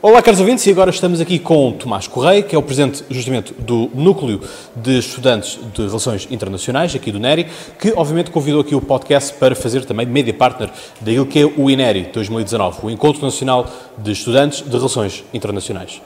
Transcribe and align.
Olá, 0.00 0.22
caros 0.22 0.38
ouvintes, 0.38 0.64
e 0.64 0.70
agora 0.70 0.90
estamos 0.90 1.20
aqui 1.20 1.40
com 1.40 1.72
Tomás 1.72 2.06
Correia, 2.06 2.40
que 2.40 2.54
é 2.54 2.58
o 2.58 2.62
presidente 2.62 3.04
justamente 3.10 3.52
do 3.52 3.90
Núcleo 3.92 4.40
de 4.76 4.96
Estudantes 4.98 5.58
de 5.74 5.82
Relações 5.82 6.28
Internacionais, 6.30 6.94
aqui 6.94 7.10
do 7.10 7.18
NERI, 7.18 7.48
que 7.80 7.92
obviamente 7.96 8.30
convidou 8.30 8.60
aqui 8.60 8.76
o 8.76 8.80
podcast 8.80 9.34
para 9.34 9.56
fazer 9.56 9.84
também 9.84 10.06
media 10.06 10.32
partner 10.32 10.70
daquilo 11.00 11.26
que 11.26 11.40
é 11.40 11.44
o 11.44 11.68
INERI 11.68 12.10
2019, 12.12 12.86
o 12.86 12.90
Encontro 12.90 13.22
Nacional 13.22 13.66
de 13.98 14.12
Estudantes 14.12 14.62
de 14.62 14.70
Relações 14.70 15.24
Internacionais. 15.34 16.00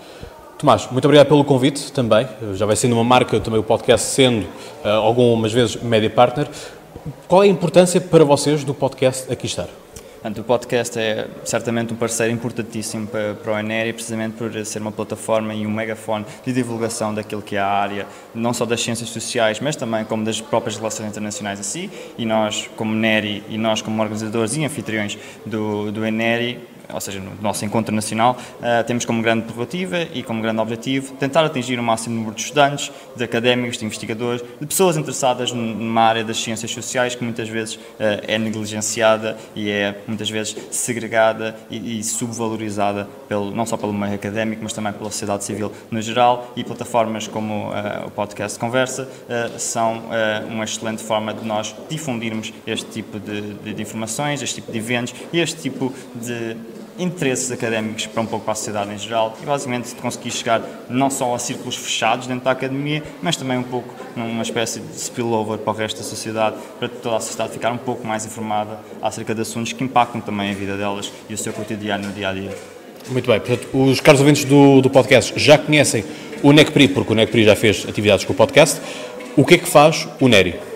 Tomás, 0.57 0.89
muito 0.91 1.05
obrigado 1.05 1.29
pelo 1.29 1.45
convite 1.45 1.93
também, 1.93 2.27
já 2.55 2.65
vai 2.65 2.77
sendo 2.77 2.95
uma 2.95 3.05
marca 3.05 3.41
também 3.41 3.61
o 3.61 3.63
podcast 3.63 4.07
sendo 4.07 4.47
uh, 4.85 4.89
algumas 4.89 5.53
vezes 5.53 5.77
media 5.77 6.09
partner. 6.09 6.49
Qual 7.29 7.43
é 7.43 7.47
a 7.47 7.51
importância 7.51 8.01
para 8.01 8.25
vocês 8.25 8.65
do 8.65 8.73
podcast 8.73 9.31
aqui 9.31 9.45
estar? 9.45 9.69
Portanto, 10.23 10.39
o 10.39 10.45
podcast 10.45 10.97
é 11.01 11.27
certamente 11.45 11.93
um 11.93 11.97
parceiro 11.97 12.33
importantíssimo 12.33 13.09
para, 13.09 13.35
para 13.35 13.55
o 13.55 13.59
Eneri, 13.59 13.93
precisamente 13.93 14.37
por 14.37 14.65
ser 14.65 14.81
uma 14.81 14.93
plataforma 14.93 15.53
e 15.53 15.67
um 15.67 15.71
megafone 15.71 16.25
de 16.47 16.53
divulgação 16.53 17.13
daquilo 17.13 17.43
que 17.43 17.57
é 17.57 17.59
a 17.59 17.67
área, 17.67 18.07
não 18.33 18.55
só 18.55 18.65
das 18.65 18.81
ciências 18.81 19.09
sociais, 19.09 19.59
mas 19.59 19.75
também 19.75 20.05
como 20.05 20.25
das 20.25 20.41
próprias 20.41 20.77
relações 20.77 21.09
internacionais 21.09 21.59
em 21.59 21.65
si. 21.65 21.91
E 22.17 22.25
nós, 22.25 22.71
como 22.77 22.95
NERI, 22.95 23.43
e 23.49 23.59
nós, 23.59 23.83
como 23.83 24.01
organizadores 24.01 24.57
e 24.57 24.65
anfitriões 24.65 25.19
do, 25.45 25.91
do 25.91 26.07
Eneri, 26.07 26.69
ou 26.93 27.01
seja, 27.01 27.21
no 27.21 27.33
nosso 27.41 27.65
encontro 27.65 27.95
nacional, 27.95 28.37
uh, 28.61 28.85
temos 28.87 29.05
como 29.05 29.23
grande 29.23 29.45
prerrogativa 29.45 30.03
e 30.15 30.23
como 30.23 30.43
grande 30.43 30.61
objetivo 30.61 31.15
tentar 31.15 31.45
atingir 31.45 31.79
o 31.79 31.83
máximo 31.83 32.17
número 32.17 32.35
de 32.35 32.43
estudantes, 32.43 32.91
de 33.17 33.25
académicos, 33.25 33.79
de 33.79 33.85
investigadores, 33.85 34.43
de 34.61 34.67
pessoas 34.67 34.97
interessadas 34.97 35.53
numa 35.53 36.03
área 36.03 36.25
das 36.25 36.39
ciências 36.39 36.71
sociais 36.71 37.15
que 37.15 37.25
muitas 37.25 37.49
vezes 37.49 37.77
uh, 37.77 37.81
é 38.27 38.39
negligenciada 38.39 39.37
e 39.55 39.71
é 39.71 40.01
muitas 40.07 40.29
vezes 40.29 40.57
segregada 40.71 41.57
e, 41.71 41.99
e, 41.99 42.05
subvalorizada 42.05 43.09
pelo, 43.29 43.51
não 43.51 43.67
só 43.67 43.77
pelo 43.77 43.93
meio 43.93 44.15
académico, 44.15 44.63
mas 44.63 44.73
também 44.73 44.93
pela 44.93 45.11
sociedade 45.11 45.45
civil 45.45 45.73
no 45.91 46.01
geral. 46.01 46.53
E 46.57 46.65
plataformas 46.65 47.27
como 47.27 47.71
uh, 47.71 48.07
o 48.07 48.11
podcast 48.11 48.59
Conversa 48.59 49.09
são 49.59 50.03
uma 50.49 50.65
excelente 50.65 51.03
forma 51.03 51.33
de 51.33 51.45
nós 51.45 51.75
difundirmos 51.89 52.53
este 52.67 52.87
tipo 52.91 53.19
de, 53.19 53.55
de, 53.55 53.75
de 53.75 53.83
informações, 53.83 54.43
este 54.43 54.57
tipo 54.57 54.73
de 54.73 54.79
eventos 54.79 55.15
e 55.33 55.41
este 55.41 55.61
tipo 55.61 55.93
de 56.15 56.57
interesses 56.99 57.51
académicos 57.51 58.07
para 58.07 58.23
um 58.23 58.27
pouco 58.27 58.45
para 58.45 58.53
a 58.53 58.55
sociedade 58.55 58.93
em 58.93 58.99
geral 58.99 59.37
e 59.43 59.47
basicamente 59.47 59.95
conseguir 59.95 60.31
chegar 60.31 60.63
não 60.89 61.11
só 61.11 61.35
a 61.35 61.39
círculos 61.39 61.77
fechados 61.77 62.27
dentro 62.27 62.45
da 62.45 62.51
academia, 62.51 63.03
mas 63.23 63.37
também 63.37 63.59
um 63.59 63.63
pouco 63.63 63.89
numa 64.15 64.43
espécie 64.43 64.81
de 64.81 64.95
spillover 64.97 65.59
para 65.59 65.73
o 65.73 65.77
resto 65.77 65.99
da 65.99 66.05
sociedade, 66.05 66.57
para 66.79 66.89
toda 66.89 67.17
a 67.17 67.21
sociedade 67.21 67.53
ficar 67.53 67.73
um 67.73 67.79
pouco 67.79 68.07
mais 68.07 68.27
informada 68.27 68.79
acerca 69.01 69.35
de 69.35 69.41
assuntos 69.41 69.73
que 69.73 69.83
impactam 69.83 70.21
também 70.21 70.51
a 70.51 70.55
vida 70.55 70.77
delas 70.77 71.11
e 71.29 71.35
o 71.35 71.39
seu 71.39 71.53
cotidiano 71.53 72.09
no 72.09 72.13
dia 72.13 72.29
a 72.29 72.33
dia. 72.33 72.55
Muito 73.09 73.27
bem, 73.27 73.41
portanto, 73.41 73.69
os 73.73 74.01
caros 74.01 74.21
ouvintes 74.21 74.45
do, 74.45 74.81
do 74.81 74.89
podcast 74.89 75.33
já 75.37 75.59
conhecem 75.59 76.05
o 76.43 76.53
NECPRI, 76.53 76.89
porque 76.89 77.13
o 77.13 77.17
NECPRI 77.17 77.45
já 77.45 77.57
fez 77.57 77.87
atividades 77.89 78.25
com 78.25 78.33
o 78.33 78.37
podcast. 78.37 78.81
O 79.37 79.45
que 79.45 79.55
é 79.55 79.59
que 79.59 79.67
faz 79.67 80.07
o 80.21 80.29
NERI? 80.29 80.72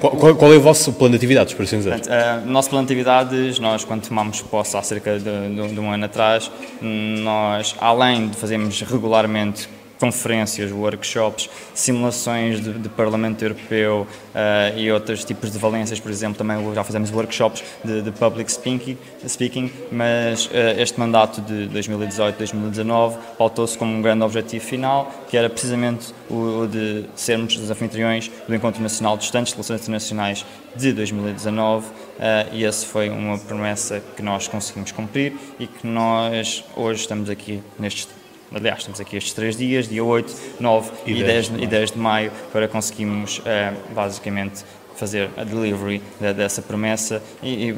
Qual, 0.00 0.34
qual, 0.34 0.52
é 0.52 0.56
o 0.56 0.60
vosso 0.60 0.92
plano 0.92 1.12
de 1.12 1.16
atividades, 1.16 1.54
por 1.54 1.62
assim 1.62 1.78
dizer? 1.78 1.90
Portanto, 1.90 2.44
uh, 2.44 2.48
nosso 2.48 2.70
plano 2.70 2.86
de 2.86 2.92
atividades, 2.92 3.58
nós 3.58 3.84
quando 3.84 4.06
tomamos 4.06 4.42
posse 4.42 4.76
há 4.76 4.82
cerca 4.82 5.18
de, 5.18 5.24
de, 5.24 5.74
de 5.74 5.80
um 5.80 5.90
ano 5.90 6.04
atrás, 6.04 6.50
nós, 6.80 7.74
além 7.78 8.28
de 8.28 8.36
fazermos 8.36 8.80
regularmente 8.82 9.68
conferências, 9.98 10.70
workshops, 10.72 11.48
simulações 11.74 12.60
de, 12.60 12.72
de 12.74 12.88
Parlamento 12.88 13.42
Europeu 13.42 14.06
uh, 14.06 14.78
e 14.78 14.90
outros 14.90 15.24
tipos 15.24 15.50
de 15.50 15.58
valências, 15.58 16.00
por 16.00 16.10
exemplo, 16.10 16.38
também 16.38 16.74
já 16.74 16.84
fizemos 16.84 17.10
workshops 17.10 17.62
de, 17.84 18.02
de 18.02 18.10
public 18.12 18.50
speaking, 18.50 18.98
speaking 19.26 19.70
mas 19.90 20.46
uh, 20.46 20.50
este 20.78 20.98
mandato 20.98 21.40
de 21.40 21.68
2018-2019 21.68 23.16
pautou-se 23.38 23.76
como 23.76 23.96
um 23.96 24.02
grande 24.02 24.24
objetivo 24.24 24.64
final, 24.64 25.12
que 25.28 25.36
era 25.36 25.48
precisamente 25.48 26.14
o, 26.28 26.62
o 26.62 26.66
de 26.66 27.04
sermos 27.14 27.56
os 27.56 27.70
anfitriões 27.70 28.30
do 28.46 28.54
Encontro 28.54 28.82
Nacional 28.82 29.16
de 29.16 29.24
Estudantes 29.24 29.52
de 29.52 29.56
Relações 29.56 29.80
Internacionais 29.82 30.44
de 30.74 30.92
2019 30.92 31.86
uh, 31.86 31.92
eh, 32.18 32.46
e 32.52 32.64
essa 32.64 32.86
foi 32.86 33.08
uma 33.08 33.38
promessa 33.38 34.02
que 34.14 34.22
nós 34.22 34.46
conseguimos 34.46 34.92
cumprir 34.92 35.32
e 35.58 35.66
que 35.66 35.86
nós 35.86 36.64
hoje 36.76 37.00
estamos 37.00 37.30
aqui 37.30 37.62
nestes 37.78 38.08
aliás, 38.54 38.80
estamos 38.80 39.00
aqui 39.00 39.16
estes 39.16 39.32
três 39.32 39.56
dias, 39.56 39.88
dia 39.88 40.04
8, 40.04 40.34
9 40.60 40.90
e, 41.06 41.12
e 41.12 41.24
10, 41.24 41.48
10, 41.48 41.62
e 41.62 41.66
10 41.66 41.90
de 41.92 41.98
maio, 41.98 42.32
para 42.52 42.68
conseguirmos 42.68 43.38
uh, 43.38 43.94
basicamente 43.94 44.64
fazer 44.96 45.30
a 45.36 45.44
delivery 45.44 46.02
de, 46.20 46.32
dessa 46.32 46.62
promessa 46.62 47.22
e, 47.42 47.70
e, 47.70 47.76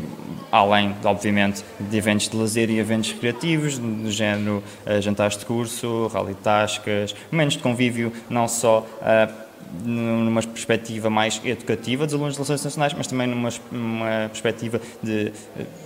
além, 0.52 0.94
obviamente, 1.04 1.64
de 1.80 1.96
eventos 1.96 2.28
de 2.28 2.36
lazer 2.36 2.70
e 2.70 2.78
eventos 2.78 3.12
recreativos, 3.12 3.78
do 3.78 4.10
género 4.10 4.62
uh, 4.86 5.00
jantares 5.00 5.36
de 5.36 5.44
curso, 5.44 6.06
rally 6.08 6.34
tascas, 6.34 7.14
momentos 7.30 7.56
de 7.56 7.62
convívio, 7.62 8.12
não 8.30 8.46
só 8.46 8.80
uh, 8.80 9.48
numa 9.84 10.42
perspectiva 10.42 11.10
mais 11.10 11.40
educativa 11.44 12.06
dos 12.06 12.14
alunos 12.14 12.34
de 12.34 12.38
relações 12.38 12.60
internacionais, 12.60 12.94
mas 12.94 13.06
também 13.06 13.26
numa, 13.26 13.50
numa 13.70 14.28
perspectiva 14.28 14.80
de, 15.02 15.32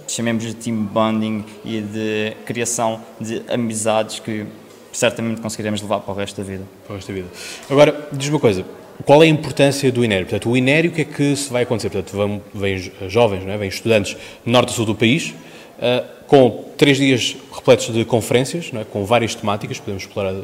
chamemos 0.07 0.45
de 0.45 0.55
team 0.55 0.85
bonding 0.85 1.45
e 1.65 1.81
de 1.81 2.37
criação 2.45 3.01
de 3.21 3.43
amizades 3.49 4.21
que 4.21 4.47
certamente 4.93 5.41
conseguiremos 5.41 5.81
levar 5.81 6.01
para 6.01 6.13
o 6.13 6.17
resto 6.17 6.41
da 6.41 6.47
vida. 6.47 6.65
Para 6.85 6.93
o 6.93 6.97
resto 6.97 7.09
da 7.09 7.15
vida. 7.15 7.29
Agora, 7.71 8.09
diz 8.13 8.29
uma 8.29 8.39
coisa, 8.39 8.65
qual 9.05 9.23
é 9.23 9.27
a 9.27 9.29
importância 9.29 9.91
do 9.91 10.05
INERI? 10.05 10.25
Portanto, 10.25 10.51
o 10.51 10.57
INERI, 10.57 10.89
o 10.89 10.93
que 10.93 11.01
é 11.01 11.05
que 11.05 11.37
se 11.37 11.53
vai 11.53 11.63
acontecer? 11.63 11.91
Portanto, 11.91 12.17
vão, 12.17 12.43
vêm 12.55 12.93
jovens, 13.09 13.45
não 13.45 13.53
é? 13.53 13.57
vêm 13.57 13.69
estudantes 13.69 14.17
norte 14.45 14.71
a 14.71 14.73
sul 14.73 14.87
do 14.87 14.95
país, 14.95 15.31
uh, 15.79 16.23
com 16.27 16.65
três 16.77 16.99
dias 16.99 17.37
repletos 17.53 17.93
de 17.93 18.05
conferências, 18.05 18.71
é? 18.75 18.85
com 18.85 19.05
várias 19.05 19.35
temáticas, 19.35 19.79
podemos 19.79 20.05
explorar 20.05 20.35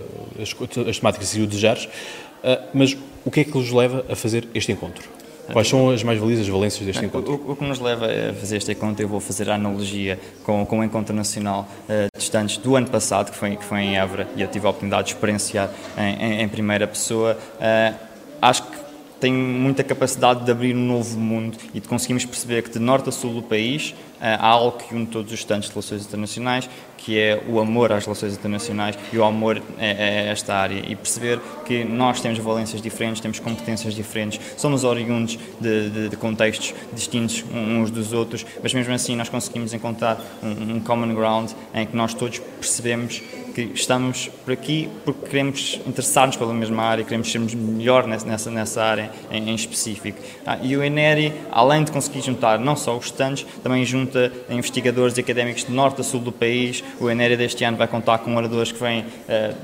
as, 0.41 0.55
as 0.89 0.99
temáticas 0.99 1.29
se 1.29 1.41
o 1.41 1.47
desejares, 1.47 1.85
uh, 1.85 2.63
mas 2.75 2.97
o 3.25 3.31
que 3.31 3.41
é 3.41 3.45
que 3.45 3.57
os 3.57 3.71
leva 3.71 4.05
a 4.09 4.17
fazer 4.17 4.49
este 4.55 4.73
encontro? 4.73 5.19
Quais 5.53 5.69
são 5.69 5.91
as 5.91 6.03
mais-valias, 6.03 6.41
as 6.41 6.49
valências 6.49 6.85
deste 6.85 7.05
encontro? 7.05 7.41
O, 7.47 7.53
o, 7.53 7.57
que 7.57 7.65
nos 7.65 7.81
leva 7.81 8.07
a 8.07 8.35
fazer 8.35 8.59
este 8.59 8.73
encontro, 8.73 9.03
eu 9.03 9.09
vou 9.09 9.21
fazer 9.21 9.49
a 9.49 9.55
analogia 9.55 10.19
com, 10.45 10.65
com 10.67 10.81
o 10.81 10.85
Encontro 10.85 11.15
Nacional 11.15 11.67
uh, 11.89 12.18
Estudantes 12.29 12.59
do 12.59 12.77
ano 12.77 12.89
passado, 12.89 13.31
que 13.31 13.37
foi, 13.37 13.57
que 13.57 13.65
foi 13.65 13.81
em 13.81 13.99
Évora, 13.99 14.29
e 14.37 14.43
eu 14.43 14.49
tive 14.49 14.67
a 14.67 14.71
oportunidade 14.71 15.09
de 15.09 15.15
experienciar 15.15 15.71
em, 15.97 16.15
em, 16.23 16.43
em 16.43 16.49
primeira 16.49 16.87
pessoa. 16.87 17.39
Uh, 17.57 17.95
acho 18.43 18.63
que 18.65 18.88
tem 19.21 19.33
muita 19.33 19.83
capacidade 19.83 20.45
de 20.45 20.51
abrir 20.51 20.75
um 20.75 20.87
novo 20.87 21.19
mundo 21.19 21.59
e 21.75 21.81
de 21.81 21.89
conseguirmos 21.89 22.25
perceber 22.25 22.63
que 22.63 22.71
de 22.71 22.79
norte 22.79 23.09
a 23.09 23.13
sul 23.13 23.35
do 23.35 23.43
país 23.43 23.95
eh, 24.21 24.37
há 24.39 24.47
algo 24.47 24.79
que 24.79 24.95
une 24.95 25.07
todos 25.07 25.33
os 25.33 25.39
estudantes 25.39 25.69
de 25.69 25.75
relações 25.75 26.05
internacionais, 26.05 26.69
que 26.97 27.19
é 27.19 27.43
o 27.49 27.61
amor 27.61 27.93
às 27.93 28.05
relações 28.05 28.35
internacionais 28.35 28.99
e 29.13 29.19
o 29.19 29.25
amor 29.25 29.63
a, 29.79 29.85
esta 29.85 30.55
área. 30.55 30.83
E 30.87 30.97
perceber 30.97 31.41
que 31.65 31.85
nós 31.85 32.21
temos 32.21 32.39
valências 32.39 32.83
diferentes, 32.83 33.21
temos 33.21 33.39
competências 33.39 33.95
diferentes, 33.95 34.41
somos 34.57 34.85
oriundos 34.85 35.39
de, 35.61 35.91
de, 35.91 36.09
de 36.09 36.17
contextos 36.17 36.75
distintos 36.93 37.45
uns 37.53 37.91
dos 37.91 38.13
outros, 38.13 38.45
mas 38.63 38.75
mesmo 38.75 38.93
assim 38.93 39.17
nós 39.17 39.29
conseguimos 39.29 39.73
encontrar 39.73 40.21
um, 40.43 40.77
um 40.77 40.81
common 40.81 41.15
ground 41.15 41.51
em 41.75 41.87
que 41.87 41.97
nós 41.97 42.15
todos 42.15 42.39
percebemos 42.39 43.23
que 43.55 43.63
estamos 43.75 44.29
por 44.45 44.53
aqui 44.53 44.89
porque 45.05 45.27
queremos 45.27 45.81
interessar-nos 45.87 46.37
pela 46.37 46.53
mesma 46.53 46.83
área, 46.83 47.05
queremos 47.05 47.31
sermos 47.31 47.55
melhor 47.55 48.07
nessa, 48.07 48.51
nessa 48.51 48.83
área 48.83 49.11
em, 49.31 49.51
em 49.51 49.55
específico. 49.55 50.19
Ah, 50.47 50.59
e 50.63 50.77
o 50.77 50.83
Eneri, 50.83 51.33
além 51.51 51.85
de 51.85 51.93
conseguir 51.93 52.23
juntar 52.23 52.59
não 52.59 52.77
só 52.77 52.97
os 52.97 53.07
estudantes, 53.07 53.47
também 53.63 53.85
junta 53.85 54.33
investigadores 54.49 55.17
e 55.17 55.21
académicos 55.21 55.65
de 55.65 55.73
norte 55.73 56.01
a 56.01 56.05
sul 56.05 56.21
do 56.21 56.33
país. 56.33 56.83
O 57.01 57.11
Eneri 57.11 57.37
deste 57.37 57.65
ano 57.65 57.77
vai 57.77 57.89
contar 57.89 58.19
com 58.19 58.35
oradores 58.37 58.73
que 58.73 58.81
vêm, 58.81 59.01
uh, 59.01 59.55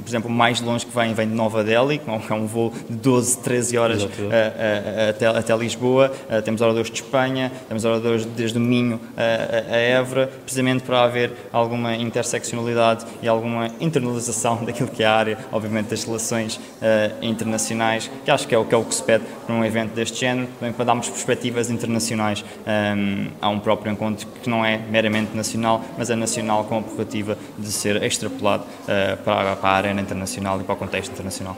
por 0.00 0.08
exemplo, 0.08 0.30
mais 0.30 0.60
longe 0.60 0.84
que 0.84 0.94
vem, 0.94 1.14
vem 1.14 1.28
de 1.28 1.34
Nova 1.34 1.64
Delhi, 1.64 1.98
que 1.98 2.10
é 2.10 2.34
um 2.34 2.46
voo 2.46 2.72
de 2.88 2.96
12, 2.96 3.38
13 3.38 3.78
horas 3.78 4.02
uh, 4.02 4.06
uh, 4.06 5.10
até, 5.10 5.26
até, 5.26 5.56
Lisboa. 5.56 6.12
temos 6.44 6.60
oradores 6.60 6.90
de 6.90 6.96
Espanha, 6.96 7.50
temos 7.66 7.84
oradores 7.84 8.26
desde 8.26 8.58
o 8.58 8.60
Minho 8.60 9.00
a 9.16 9.76
Évora, 9.76 10.26
precisamente 10.44 10.82
para 10.82 11.02
haver 11.02 11.32
alguma 11.50 11.96
interseccionalidade 11.96 13.05
e 13.22 13.28
alguma 13.28 13.70
internalização 13.80 14.56
daquilo 14.64 14.88
que 14.88 15.02
é 15.02 15.06
a 15.06 15.14
área, 15.14 15.38
obviamente, 15.52 15.88
das 15.88 16.04
relações 16.04 16.56
uh, 16.56 17.24
internacionais, 17.24 18.10
que 18.24 18.30
acho 18.30 18.46
que 18.46 18.54
é 18.54 18.58
o 18.58 18.64
que, 18.64 18.74
é 18.74 18.78
o 18.78 18.84
que 18.84 18.94
se 18.94 19.02
pede 19.02 19.24
para 19.46 19.54
um 19.54 19.64
evento 19.64 19.94
deste 19.94 20.20
género, 20.20 20.48
também 20.58 20.72
para 20.72 20.84
darmos 20.84 21.08
perspectivas 21.08 21.70
internacionais 21.70 22.42
um, 22.42 22.70
ehm, 22.70 23.28
a 23.40 23.48
um 23.48 23.58
próprio 23.58 23.92
encontro 23.92 24.26
que 24.42 24.48
não 24.48 24.64
é 24.64 24.78
meramente 24.78 25.36
nacional, 25.36 25.82
mas 25.96 26.10
é 26.10 26.16
nacional 26.16 26.64
com 26.64 26.78
a 26.78 26.82
prerrogativa 26.82 27.38
de 27.58 27.72
ser 27.72 28.02
extrapolado 28.02 28.64
uh, 28.64 29.16
para, 29.22 29.56
para 29.56 29.68
a 29.70 29.72
arena 29.72 30.00
internacional 30.00 30.60
e 30.60 30.64
para 30.64 30.74
o 30.74 30.76
contexto 30.76 31.12
internacional. 31.12 31.56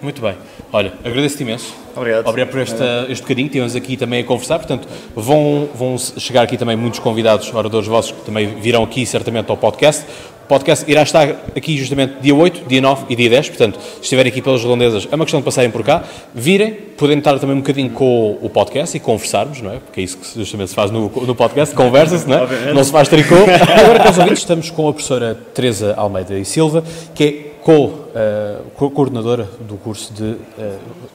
Muito 0.00 0.20
bem. 0.20 0.36
Olha, 0.72 0.92
agradeço-te 1.02 1.42
imenso. 1.42 1.74
Obrigado. 1.94 2.26
Obrigado 2.26 2.50
por 2.50 2.60
esta, 2.60 3.06
este 3.08 3.22
bocadinho. 3.22 3.48
Tivemos 3.48 3.74
aqui 3.74 3.96
também 3.96 4.20
a 4.20 4.24
conversar. 4.24 4.58
Portanto, 4.58 4.86
vão, 5.14 5.68
vão 5.74 5.96
chegar 5.98 6.42
aqui 6.42 6.58
também 6.58 6.76
muitos 6.76 7.00
convidados, 7.00 7.52
oradores 7.52 7.88
vossos, 7.88 8.12
que 8.12 8.20
também 8.20 8.60
virão 8.60 8.84
aqui 8.84 9.06
certamente 9.06 9.50
ao 9.50 9.56
podcast. 9.56 10.04
O 10.46 10.48
podcast 10.48 10.88
irá 10.88 11.02
estar 11.02 11.28
aqui 11.56 11.76
justamente 11.76 12.20
dia 12.20 12.32
8, 12.32 12.68
dia 12.68 12.80
9 12.80 13.06
e 13.08 13.16
dia 13.16 13.28
10, 13.28 13.48
portanto, 13.48 13.80
se 13.80 14.02
estiverem 14.02 14.30
aqui 14.30 14.40
pelas 14.40 14.62
redondezas, 14.62 15.08
é 15.10 15.14
uma 15.16 15.24
questão 15.24 15.40
de 15.40 15.44
passarem 15.44 15.72
por 15.72 15.82
cá, 15.82 16.04
virem, 16.32 16.72
podem 16.72 17.18
estar 17.18 17.36
também 17.40 17.56
um 17.56 17.58
bocadinho 17.58 17.90
com 17.90 18.38
o 18.40 18.48
podcast 18.48 18.96
e 18.96 19.00
conversarmos, 19.00 19.60
não 19.60 19.72
é? 19.72 19.78
Porque 19.80 20.00
é 20.00 20.04
isso 20.04 20.16
que 20.16 20.38
justamente 20.38 20.68
se 20.68 20.76
faz 20.76 20.92
no, 20.92 21.10
no 21.10 21.34
podcast, 21.34 21.74
conversa-se, 21.74 22.28
não 22.28 22.38
é? 22.38 22.72
Não 22.72 22.84
se 22.84 22.92
faz 22.92 23.08
tricô. 23.08 23.34
Agora, 23.42 23.98
caros 23.98 24.18
ouvintes, 24.18 24.38
estamos 24.38 24.70
com 24.70 24.88
a 24.88 24.92
professora 24.92 25.34
Teresa 25.52 25.94
Almeida 25.96 26.38
e 26.38 26.44
Silva, 26.44 26.84
que 27.12 27.24
é 27.24 27.46
co-coordenadora 27.60 29.48
do 29.62 29.76
curso 29.78 30.14
de 30.14 30.22
uh, 30.22 30.38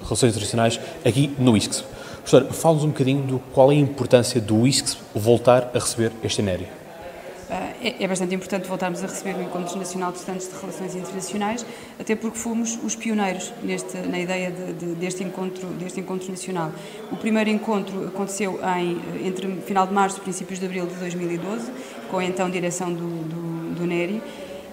Relações 0.04 0.32
Internacionais 0.32 0.78
aqui 1.06 1.34
no 1.40 1.56
ISCS. 1.56 1.86
Professora, 2.18 2.52
fala-nos 2.52 2.84
um 2.84 2.90
bocadinho 2.90 3.22
do 3.22 3.40
qual 3.54 3.72
é 3.72 3.76
a 3.76 3.78
importância 3.78 4.42
do 4.42 4.68
ISCS 4.68 4.98
voltar 5.16 5.72
a 5.74 5.80
receber 5.80 6.12
este 6.22 6.42
ENERI. 6.42 6.81
É, 7.84 8.04
é 8.04 8.08
bastante 8.08 8.36
importante 8.36 8.68
voltarmos 8.68 9.04
a 9.04 9.08
receber 9.08 9.36
o 9.36 9.42
Encontro 9.42 9.76
Nacional 9.76 10.12
de 10.12 10.20
Estudantes 10.20 10.48
de 10.48 10.56
Relações 10.56 10.96
Internacionais, 10.96 11.66
até 12.00 12.16
porque 12.16 12.38
fomos 12.38 12.78
os 12.84 12.96
pioneiros 12.96 13.52
neste, 13.64 13.98
na 13.98 14.20
ideia 14.20 14.52
de, 14.52 14.74
de, 14.74 14.86
deste, 14.94 15.24
encontro, 15.24 15.66
deste 15.80 16.00
encontro 16.00 16.30
nacional. 16.30 16.72
O 17.12 17.18
primeiro 17.18 17.50
encontro 17.50 18.08
aconteceu 18.08 18.60
em, 18.78 19.26
entre 19.26 19.48
final 19.62 19.88
de 19.88 19.94
março 19.94 20.20
e 20.20 20.22
princípios 20.22 20.60
de 20.60 20.66
abril 20.68 20.86
de 20.86 20.94
2012, 20.94 21.72
com 22.12 22.20
a 22.20 22.24
então 22.24 22.52
direção 22.52 22.94
do, 22.94 23.00
do, 23.00 23.74
do 23.74 23.88
NERI, 23.88 24.22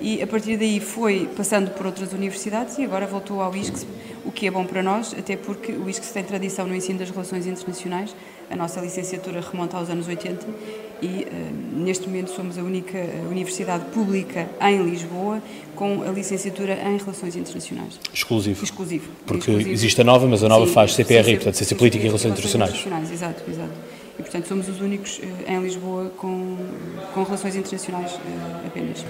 e 0.00 0.22
a 0.22 0.26
partir 0.26 0.58
daí 0.58 0.78
foi 0.78 1.28
passando 1.34 1.70
por 1.70 1.86
outras 1.86 2.12
universidades 2.12 2.76
e 2.76 2.84
agora 2.84 3.06
voltou 3.06 3.40
ao 3.40 3.56
ISCS, 3.56 3.86
o 4.24 4.30
que 4.30 4.46
é 4.46 4.50
bom 4.50 4.66
para 4.66 4.82
nós, 4.82 5.14
até 5.18 5.34
porque 5.34 5.72
o 5.72 5.88
ISCS 5.88 6.12
tem 6.12 6.22
tradição 6.22 6.66
no 6.66 6.74
ensino 6.74 6.98
das 6.98 7.10
relações 7.10 7.46
internacionais, 7.46 8.14
a 8.50 8.54
nossa 8.54 8.80
licenciatura 8.80 9.40
remonta 9.40 9.78
aos 9.78 9.88
anos 9.88 10.06
80 10.06 10.46
e 11.02 11.24
uh, 11.24 11.78
neste 11.78 12.06
momento 12.08 12.30
somos 12.30 12.58
a 12.58 12.62
única 12.62 12.98
eh, 12.98 13.22
universidade 13.30 13.84
pública 13.86 14.48
em 14.60 14.82
Lisboa 14.82 15.40
com 15.76 16.02
a 16.02 16.10
licenciatura 16.10 16.74
em 16.74 16.96
relações 16.96 17.36
internacionais. 17.36 18.00
Exclusivo. 18.12 18.64
Exclusivo. 18.64 19.08
Porque 19.24 19.50
Exclusivo. 19.50 19.70
existe 19.70 20.00
a 20.00 20.04
nova, 20.04 20.26
mas 20.26 20.42
a 20.42 20.48
nova 20.48 20.66
Sim, 20.66 20.72
faz 20.72 20.94
CPRI, 20.94 21.24
sim, 21.24 21.34
portanto, 21.36 21.54
Ciência 21.54 21.76
Política 21.76 22.04
e 22.04 22.06
Relações 22.06 22.32
Internacionais. 22.32 22.74
internacionais. 22.74 23.12
Exato, 23.12 23.42
exato. 23.48 23.72
E, 24.18 24.22
portanto, 24.22 24.48
somos 24.48 24.68
os 24.68 24.80
únicos 24.80 25.18
uh, 25.18 25.22
em 25.46 25.60
Lisboa 25.60 26.12
com, 26.16 26.56
com 27.14 27.22
relações 27.22 27.54
internacionais 27.54 28.12
uh, 28.12 28.66
apenas. 28.66 29.04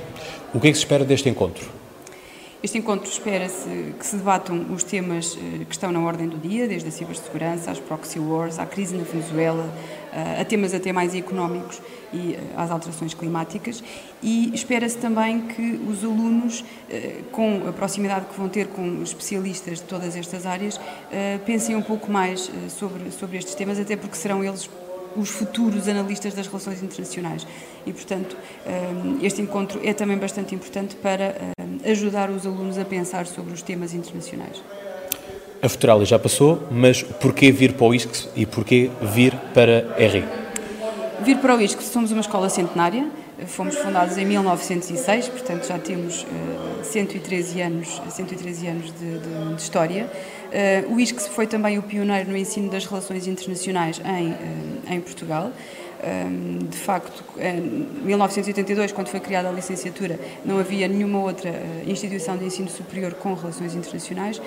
O 0.53 0.61
que 0.61 0.69
é 0.69 0.71
que 0.71 0.77
se 0.77 0.85
espera 0.85 1.05
deste 1.05 1.29
encontro? 1.29 1.67
Este 2.61 2.77
encontro 2.77 3.09
espera-se 3.09 3.95
que 3.97 4.05
se 4.05 4.17
debatam 4.17 4.67
os 4.75 4.83
temas 4.83 5.37
que 5.37 5.71
estão 5.71 5.93
na 5.93 6.01
ordem 6.01 6.29
do 6.29 6.37
dia, 6.37 6.67
desde 6.67 6.89
a 6.89 6.91
cibersegurança, 6.91 7.71
às 7.71 7.79
proxy 7.79 8.19
wars, 8.19 8.59
à 8.59 8.67
crise 8.67 8.97
na 8.97 9.05
Venezuela, 9.05 9.73
a 10.41 10.45
temas 10.45 10.75
até 10.75 10.93
mais 10.93 11.15
económicos 11.15 11.81
e 12.13 12.37
às 12.57 12.69
alterações 12.73 13.15
climáticas 13.15 13.85
e 14.21 14.53
espera-se 14.53 14.99
também 14.99 15.43
que 15.43 15.81
os 15.89 16.03
alunos, 16.03 16.65
com 17.31 17.69
a 17.69 17.73
proximidade 17.73 18.27
que 18.27 18.37
vão 18.37 18.49
ter 18.49 18.67
com 18.67 19.03
especialistas 19.05 19.79
de 19.79 19.85
todas 19.85 20.17
estas 20.17 20.45
áreas, 20.45 20.81
pensem 21.47 21.77
um 21.77 21.83
pouco 21.83 22.11
mais 22.11 22.51
sobre, 22.71 23.13
sobre 23.13 23.39
estes 23.39 23.55
temas, 23.55 23.79
até 23.79 23.95
porque 23.95 24.17
serão 24.17 24.43
eles 24.43 24.69
os 25.17 25.31
futuros 25.31 25.87
analistas 25.87 26.35
das 26.35 26.49
relações 26.49 26.83
internacionais. 26.83 27.47
E, 27.87 27.93
portanto, 27.93 28.37
este 29.23 29.41
encontro 29.41 29.81
é 29.85 29.93
também 29.93 30.19
bastante 30.19 30.57
importante 30.57 30.97
para 30.97 31.37
ajudar 31.85 32.31
os 32.31 32.47
alunos 32.47 32.79
a 32.79 32.85
pensar 32.85 33.27
sobre 33.27 33.53
os 33.53 33.63
temas 33.63 33.95
internacionais. 33.95 34.63
A 35.61 35.69
Futuralia 35.69 36.07
já 36.07 36.19
passou, 36.19 36.63
mas 36.71 37.03
porquê 37.03 37.51
vir 37.51 37.73
para 37.73 37.87
o 37.87 37.95
ISCS 37.95 38.29
e 38.37 38.47
porquê 38.47 38.91
vir 39.03 39.35
para 39.53 39.95
RI? 39.99 40.25
Vir 41.23 41.39
para 41.39 41.57
o 41.57 41.61
ISCS, 41.61 41.87
somos 41.87 42.13
uma 42.13 42.21
escola 42.21 42.49
centenária, 42.49 43.09
fomos 43.47 43.77
fundados 43.77 44.17
em 44.17 44.25
1906, 44.25 45.29
portanto 45.29 45.67
já 45.67 45.79
temos 45.79 46.23
uh, 46.23 46.85
113 46.85 47.61
anos, 47.61 48.01
113 48.09 48.67
anos 48.69 48.93
de, 48.93 49.19
de, 49.19 49.55
de 49.55 49.61
história. 49.61 50.09
Uh, 50.89 50.95
o 50.95 51.01
ISCS 51.01 51.27
foi 51.29 51.47
também 51.47 51.77
o 51.77 51.83
pioneiro 51.83 52.31
no 52.31 52.37
ensino 52.37 52.71
das 52.71 52.87
relações 52.87 53.27
internacionais 53.27 54.01
em, 54.05 54.31
uh, 54.31 54.95
em 54.95 55.01
Portugal. 55.01 55.51
De 56.71 56.77
facto, 56.77 57.25
em 57.39 57.61
1982, 58.05 58.93
quando 58.93 59.09
foi 59.09 59.19
criada 59.19 59.49
a 59.49 59.53
licenciatura, 59.53 60.19
não 60.45 60.61
havia 60.61 60.87
nenhuma 60.87 61.19
outra 61.19 61.51
uh, 61.51 61.91
instituição 61.91 62.37
de 62.37 62.45
ensino 62.45 62.69
superior 62.69 63.15
com 63.15 63.35
relações 63.35 63.75
internacionais 63.75 64.41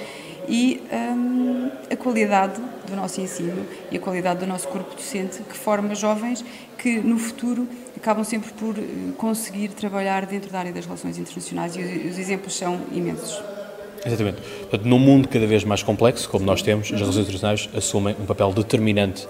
e 0.48 0.82
um, 0.92 1.70
a 1.92 1.96
qualidade 1.98 2.62
do 2.88 2.96
nosso 2.96 3.20
ensino 3.20 3.66
e 3.92 3.98
a 3.98 4.00
qualidade 4.00 4.40
do 4.40 4.48
nosso 4.48 4.68
corpo 4.70 4.96
docente 4.96 5.42
que 5.44 5.58
forma 5.58 5.94
jovens 5.94 6.44
que 6.78 7.00
no 7.02 7.18
futuro 7.18 7.68
acabam 7.98 8.24
sempre 8.24 8.52
por 8.54 8.76
conseguir 9.18 9.70
trabalhar 9.70 10.26
dentro 10.26 10.50
da 10.50 10.60
área 10.60 10.72
das 10.72 10.86
relações 10.86 11.18
internacionais 11.18 11.76
e 11.76 11.82
os 11.82 12.18
exemplos 12.18 12.56
são 12.56 12.80
imensos. 12.94 13.61
Exatamente. 14.06 14.38
Portanto, 14.62 14.86
num 14.86 14.98
mundo 14.98 15.28
cada 15.28 15.46
vez 15.46 15.64
mais 15.64 15.84
complexo, 15.84 16.28
como 16.28 16.44
nós 16.44 16.62
temos, 16.62 16.92
as 16.92 17.00
relações 17.00 17.28
internacionais 17.28 17.70
assumem 17.76 18.16
um 18.20 18.26
papel 18.26 18.52
determinante 18.52 19.28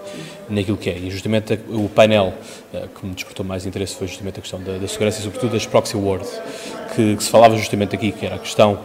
naquilo 0.49 0.77
que 0.77 0.89
é. 0.89 0.97
E 0.97 1.11
justamente 1.11 1.59
o 1.67 1.89
painel 1.89 2.33
uh, 2.73 2.87
que 2.87 3.05
me 3.05 3.13
despertou 3.13 3.45
mais 3.45 3.65
interesse 3.65 3.95
foi 3.95 4.07
justamente 4.07 4.39
a 4.39 4.41
questão 4.41 4.61
da, 4.61 4.77
da 4.77 4.87
segurança 4.87 5.19
e, 5.19 5.23
sobretudo, 5.23 5.51
das 5.51 5.65
proxy 5.65 5.97
wars, 5.97 6.29
que, 6.95 7.17
que, 7.17 7.23
se 7.23 7.29
falava 7.29 7.57
justamente 7.57 7.95
aqui, 7.95 8.11
que 8.11 8.25
era 8.25 8.35
a 8.35 8.39
questão 8.39 8.79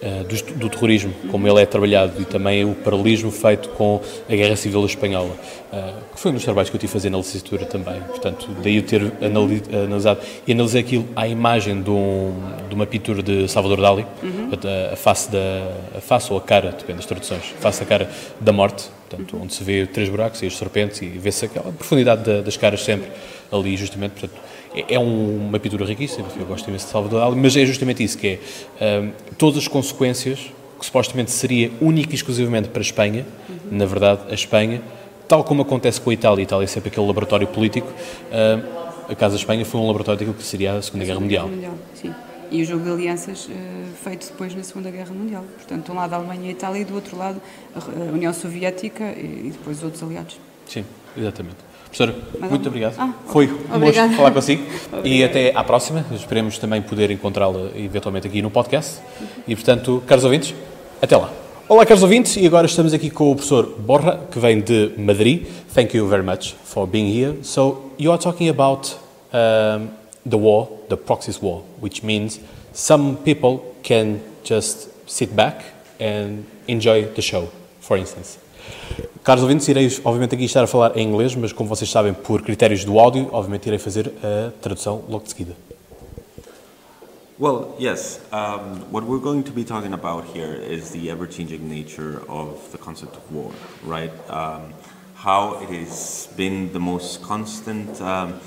do, 0.00 0.54
do, 0.58 0.68
terrorismo, 0.68 1.12
como 1.30 1.48
ele 1.48 1.60
é 1.60 1.66
trabalhado, 1.66 2.20
e 2.20 2.24
também 2.24 2.64
o 2.64 2.74
paralelismo 2.74 3.30
feito 3.30 3.68
com 3.70 4.00
a 4.28 4.34
Guerra 4.34 4.56
Civil 4.56 4.84
Espanhola, 4.84 5.30
uh, 5.72 6.14
que 6.14 6.20
foi 6.20 6.30
um 6.30 6.34
dos 6.34 6.44
trabalhos 6.44 6.70
que 6.70 6.76
eu 6.76 6.80
tive 6.80 6.90
a 6.90 6.92
fazer 6.92 7.10
na 7.10 7.18
licenciatura 7.18 7.64
também. 7.64 8.00
Portanto, 8.00 8.48
daí 8.62 8.76
eu 8.76 8.82
ter 8.82 9.12
analisado 9.22 10.20
e 10.46 10.52
analisei 10.52 10.80
aquilo 10.80 11.08
à 11.16 11.26
imagem 11.26 11.82
de, 11.82 11.90
um, 11.90 12.34
de 12.68 12.74
uma 12.74 12.86
pintura 12.86 13.22
de 13.22 13.48
Salvador 13.48 13.80
Dali, 13.80 14.06
uhum. 14.22 14.50
a, 14.92 14.96
face 14.96 15.30
da 15.30 15.72
a 15.96 16.00
face 16.00 16.32
ou 16.32 16.38
a 16.38 16.42
cara, 16.42 16.70
depende 16.70 16.98
das 16.98 17.06
traduções, 17.06 17.54
a 17.56 17.60
face 17.60 17.82
a 17.82 17.86
cara 17.86 18.10
da 18.40 18.52
morte, 18.52 18.90
portanto, 19.08 19.38
onde 19.40 19.54
se 19.54 19.64
vê 19.64 19.86
três 19.86 20.08
buracos 20.08 20.42
e 20.42 20.46
as 20.46 20.56
serpentes 20.56 21.00
e 21.02 21.06
vê-se 21.06 21.46
aquela 21.46 21.72
profundidade 21.72 22.24
da, 22.24 22.40
das 22.40 22.56
caras 22.56 22.82
sempre 22.82 23.08
ali, 23.50 23.76
justamente, 23.76 24.12
portanto, 24.12 24.40
é, 24.74 24.94
é 24.94 24.98
uma 24.98 25.58
pintura 25.58 25.84
riquíssima, 25.84 26.26
eu 26.36 26.46
gosto 26.46 26.68
imenso 26.68 26.86
de 26.86 26.92
Salvador 26.92 27.20
Dali, 27.20 27.40
mas 27.40 27.56
é 27.56 27.64
justamente 27.64 28.02
isso, 28.02 28.18
que 28.18 28.38
é 28.80 29.00
um, 29.00 29.12
todas 29.38 29.58
as 29.58 29.68
consequências 29.68 30.50
que 30.78 30.84
supostamente 30.84 31.30
seria 31.30 31.70
única 31.80 32.12
e 32.12 32.14
exclusivamente 32.14 32.68
para 32.68 32.80
a 32.80 32.82
Espanha, 32.82 33.24
uhum. 33.48 33.78
na 33.78 33.86
verdade, 33.86 34.22
a 34.28 34.34
Espanha, 34.34 34.82
tal 35.28 35.44
como 35.44 35.62
acontece 35.62 36.00
com 36.00 36.10
a 36.10 36.14
Itália, 36.14 36.42
a 36.42 36.42
Itália 36.42 36.64
é 36.64 36.66
sempre 36.66 36.88
aquele 36.88 37.06
laboratório 37.06 37.46
político, 37.46 37.88
uh, 37.88 38.84
a 39.08 39.14
Casa 39.14 39.36
Espanha 39.36 39.64
foi 39.64 39.80
um 39.80 39.86
laboratório 39.86 40.18
daquilo 40.18 40.36
que 40.36 40.42
seria 40.42 40.74
a 40.74 40.82
Segunda 40.82 41.04
Guerra 41.04 41.20
Mundial. 41.20 41.48
Mundial 41.48 41.74
sim. 41.94 42.14
E 42.50 42.62
o 42.62 42.64
jogo 42.64 42.84
de 42.84 42.90
alianças 42.90 43.46
uh, 43.46 43.50
feito 44.02 44.26
depois 44.30 44.54
na 44.54 44.62
Segunda 44.62 44.90
Guerra 44.90 45.12
Mundial. 45.12 45.44
Portanto, 45.56 45.86
de 45.86 45.90
um 45.90 45.94
lado 45.94 46.12
a 46.12 46.16
Alemanha 46.16 46.46
e 46.46 46.48
a 46.48 46.52
Itália 46.52 46.80
e 46.80 46.84
do 46.84 46.94
outro 46.94 47.16
lado 47.16 47.40
a 47.74 48.12
União 48.12 48.32
Soviética 48.32 49.12
e, 49.12 49.50
depois 49.52 49.82
outros 49.82 50.02
aliados. 50.02 50.38
Sim, 50.66 50.84
exatamente. 51.16 51.56
Professora, 51.94 52.16
Mas, 52.40 52.50
muito 52.50 52.68
obrigado. 52.68 52.96
Ah, 52.98 53.12
Foi 53.28 53.46
um 53.46 53.78
gosto 53.78 54.16
falar 54.16 54.32
consigo 54.32 54.64
e 55.04 55.22
até 55.22 55.52
à 55.54 55.62
próxima. 55.62 56.04
Esperemos 56.12 56.58
também 56.58 56.82
poder 56.82 57.08
encontrá-la 57.12 57.70
eventualmente 57.76 58.26
aqui 58.26 58.42
no 58.42 58.50
podcast. 58.50 59.00
E, 59.46 59.54
portanto, 59.54 60.02
caros 60.04 60.24
ouvintes, 60.24 60.52
até 61.00 61.16
lá. 61.16 61.32
Olá, 61.68 61.86
caros 61.86 62.02
ouvintes, 62.02 62.36
e 62.36 62.44
agora 62.44 62.66
estamos 62.66 62.92
aqui 62.92 63.10
com 63.10 63.30
o 63.30 63.36
professor 63.36 63.76
Borra, 63.78 64.26
que 64.28 64.40
vem 64.40 64.60
de 64.60 64.90
Madrid. 64.98 65.46
Thank 65.72 65.96
you 65.96 66.08
very 66.08 66.24
much 66.24 66.56
for 66.64 66.84
being 66.84 67.16
here. 67.16 67.36
So, 67.44 67.92
you 67.96 68.10
are 68.10 68.20
talking 68.20 68.48
about 68.48 68.96
um, 69.32 69.88
the 70.28 70.36
war, 70.36 70.68
the 70.88 70.96
proxies 70.96 71.40
war, 71.40 71.62
which 71.80 72.02
means 72.02 72.40
some 72.72 73.18
people 73.24 73.60
can 73.84 74.18
just 74.42 74.88
sit 75.06 75.32
back 75.32 75.62
and 76.00 76.44
enjoy 76.66 77.04
the 77.14 77.22
show, 77.22 77.50
for 77.80 77.96
instance. 77.96 78.43
Ouvintes, 79.26 79.66
irei 79.68 79.86
obviamente 80.04 80.34
aqui 80.34 80.44
estar 80.44 80.62
a 80.62 80.66
falar 80.66 80.96
em 80.96 81.08
inglês, 81.08 81.34
mas 81.34 81.52
como 81.52 81.68
vocês 81.68 81.90
sabem, 81.90 82.12
por 82.12 82.42
critérios 82.42 82.84
do 82.84 82.98
áudio, 82.98 83.28
obviamente 83.32 83.66
irei 83.66 83.78
fazer 83.78 84.12
a 84.22 84.50
tradução 84.60 85.02
logo 85.08 85.24
de 85.24 85.30
seguida. 85.30 85.56
Well, 87.38 87.74
yes. 87.80 88.20
Um, 88.32 88.92
what 88.92 89.04
we're 89.06 89.20
going 89.20 89.42
to 89.42 89.52
be 89.52 89.64
talking 89.64 89.92
about 89.92 90.24
here 90.32 90.54
is 90.54 90.90
the 90.90 91.10
ever-changing 91.10 91.68
nature 91.68 92.22
of 92.28 92.70
the 92.70 92.78
concept 92.78 93.16
of 93.16 93.22
war, 93.32 93.50
right? 93.82 94.12
Um, 94.30 94.72
how 95.16 95.58
it 95.60 95.68
has 95.70 96.28
been 96.36 96.72
the 96.72 96.78
most 96.78 97.22
constant 97.22 98.00
um, 98.00 98.38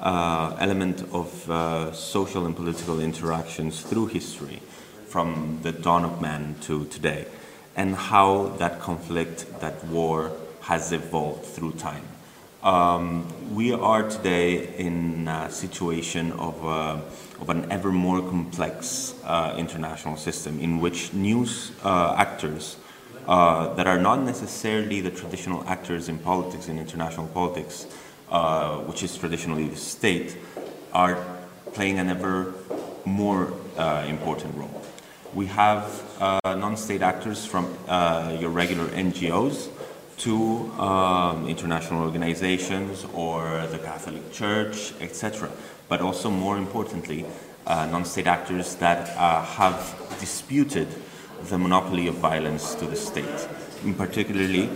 uh, 0.00 0.54
element 0.60 1.02
of 1.12 1.50
uh, 1.50 1.92
social 1.92 2.46
and 2.46 2.54
political 2.54 3.00
interactions 3.00 3.80
through 3.80 4.06
history, 4.06 4.60
from 5.08 5.58
the 5.62 5.72
dawn 5.72 6.04
of 6.04 6.20
man 6.20 6.54
to 6.62 6.84
today, 6.84 7.26
and 7.76 7.94
how 7.94 8.48
that 8.58 8.80
conflict, 8.80 9.46
that 9.60 9.84
war, 9.84 10.32
has 10.62 10.92
evolved 10.92 11.44
through 11.44 11.72
time. 11.72 12.04
Um, 12.62 13.26
we 13.54 13.72
are 13.72 14.08
today 14.08 14.76
in 14.76 15.26
a 15.26 15.50
situation 15.50 16.32
of, 16.32 16.62
uh, 16.64 16.98
of 17.40 17.48
an 17.48 17.70
ever 17.72 17.90
more 17.90 18.20
complex 18.20 19.14
uh, 19.24 19.54
international 19.56 20.16
system 20.18 20.60
in 20.60 20.78
which 20.78 21.14
news 21.14 21.72
uh, 21.82 22.14
actors 22.18 22.76
uh, 23.26 23.72
that 23.74 23.86
are 23.86 23.98
not 23.98 24.20
necessarily 24.20 25.00
the 25.00 25.10
traditional 25.10 25.66
actors 25.66 26.08
in 26.08 26.18
politics, 26.18 26.68
in 26.68 26.78
international 26.78 27.28
politics, 27.28 27.86
uh, 28.30 28.76
which 28.80 29.02
is 29.02 29.16
traditionally 29.16 29.68
the 29.68 29.76
state, 29.76 30.36
are 30.92 31.24
playing 31.72 31.98
an 31.98 32.08
ever 32.08 32.52
more 33.04 33.52
uh, 33.78 34.04
important 34.06 34.54
role. 34.56 34.79
We 35.32 35.46
have 35.46 36.02
uh, 36.20 36.40
non-state 36.44 37.02
actors 37.02 37.46
from 37.46 37.72
uh, 37.86 38.36
your 38.40 38.50
regular 38.50 38.86
NGOs 38.88 39.68
to 40.18 40.72
um, 40.72 41.46
international 41.46 42.02
organizations 42.02 43.06
or 43.14 43.64
the 43.68 43.78
Catholic 43.78 44.32
Church, 44.32 44.92
etc. 45.00 45.48
But 45.88 46.00
also, 46.00 46.30
more 46.30 46.58
importantly, 46.58 47.26
uh, 47.64 47.86
non-state 47.86 48.26
actors 48.26 48.74
that 48.76 49.16
uh, 49.16 49.44
have 49.44 49.96
disputed 50.18 50.88
the 51.44 51.58
monopoly 51.58 52.08
of 52.08 52.16
violence 52.16 52.74
to 52.74 52.86
the 52.86 52.96
state. 52.96 53.48
In 53.84 53.94
particularly, 53.94 54.68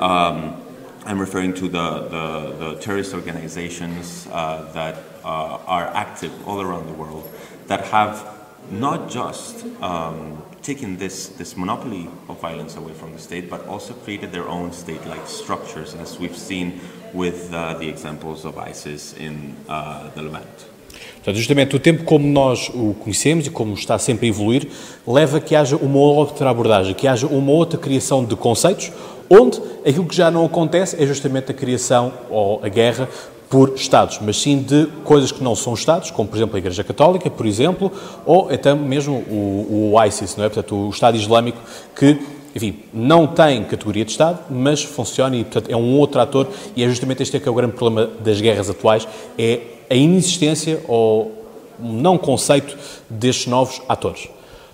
um, 0.00 0.62
I'm 1.06 1.18
referring 1.18 1.54
to 1.54 1.62
the, 1.62 2.08
the, 2.08 2.56
the 2.58 2.80
terrorist 2.80 3.14
organizations 3.14 4.28
uh, 4.30 4.70
that 4.72 4.96
uh, 5.24 5.58
are 5.66 5.86
active 5.86 6.46
all 6.46 6.60
around 6.60 6.88
the 6.88 6.92
world 6.92 7.26
that 7.68 7.86
have 7.86 8.33
not 8.70 9.10
just 9.10 9.64
um, 9.82 10.42
taken 10.62 10.96
this, 10.96 11.28
this 11.28 11.56
monopoly 11.56 12.08
of 12.28 12.40
violence 12.40 12.76
away 12.76 12.92
from 12.92 13.12
the 13.12 13.18
state, 13.18 13.50
but 13.50 13.66
also 13.68 13.92
created 13.92 14.32
their 14.32 14.48
own 14.48 14.72
state 14.72 15.04
like 15.06 15.26
structures, 15.26 15.94
as 15.94 16.18
we've 16.18 16.36
seen 16.36 16.80
with 17.12 17.52
uh, 17.52 17.74
the 17.74 17.88
examples 17.88 18.44
of 18.44 18.58
ISIS 18.58 19.14
in 19.14 19.54
uh, 19.68 20.10
the 20.14 20.22
Levant. 20.22 20.74
Portanto, 21.16 21.36
justamente 21.36 21.74
o 21.74 21.80
tempo 21.80 22.04
como 22.04 22.26
nós 22.26 22.68
o 22.68 22.94
conhecemos 22.94 23.46
e 23.46 23.50
como 23.50 23.72
está 23.74 23.98
sempre 23.98 24.26
a 24.26 24.28
evoluir, 24.28 24.68
leva 25.06 25.38
a 25.38 25.40
que 25.40 25.56
haja 25.56 25.76
uma 25.76 25.98
outra 25.98 26.50
abordagem, 26.50 26.94
que 26.94 27.08
haja 27.08 27.26
uma 27.26 27.50
outra 27.50 27.78
criação 27.78 28.24
de 28.24 28.36
conceitos, 28.36 28.92
onde 29.30 29.58
aquilo 29.86 30.04
que 30.04 30.14
já 30.14 30.30
não 30.30 30.44
acontece 30.44 31.02
é 31.02 31.06
justamente 31.06 31.50
a 31.50 31.54
criação 31.54 32.12
ou 32.28 32.60
a 32.62 32.68
guerra 32.68 33.08
por 33.54 33.72
Estados, 33.76 34.18
mas 34.20 34.42
sim 34.42 34.60
de 34.60 34.88
coisas 35.04 35.30
que 35.30 35.40
não 35.40 35.54
são 35.54 35.74
Estados, 35.74 36.10
como 36.10 36.28
por 36.28 36.34
exemplo 36.34 36.56
a 36.56 36.58
Igreja 36.58 36.82
Católica, 36.82 37.30
por 37.30 37.46
exemplo, 37.46 37.92
ou 38.26 38.50
até 38.50 38.74
mesmo 38.74 39.14
o, 39.30 39.92
o 39.94 40.04
ISIS, 40.04 40.34
não 40.34 40.44
é? 40.44 40.48
Portanto, 40.48 40.74
o 40.74 40.90
Estado 40.90 41.16
Islâmico 41.16 41.60
que, 41.94 42.18
enfim, 42.52 42.80
não 42.92 43.28
tem 43.28 43.62
categoria 43.62 44.04
de 44.04 44.10
Estado, 44.10 44.40
mas 44.50 44.82
funciona 44.82 45.36
e, 45.36 45.44
portanto, 45.44 45.70
é 45.70 45.76
um 45.76 45.96
outro 45.96 46.20
ator 46.20 46.48
e 46.74 46.82
é 46.82 46.88
justamente 46.88 47.22
este 47.22 47.36
é 47.36 47.40
que 47.40 47.48
é 47.48 47.52
o 47.52 47.54
grande 47.54 47.74
problema 47.74 48.10
das 48.18 48.40
guerras 48.40 48.68
atuais, 48.68 49.06
é 49.38 49.60
a 49.88 49.94
inexistência 49.94 50.80
ou 50.88 51.46
não 51.78 52.18
conceito 52.18 52.76
destes 53.08 53.46
novos 53.46 53.80
atores. 53.88 54.28